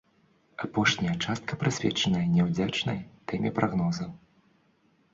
Апошняя 0.67 1.13
частка 1.25 1.53
прысвечаная 1.65 2.23
няўдзячнай 2.33 2.99
тэме 3.31 3.49
прагнозаў. 3.63 4.09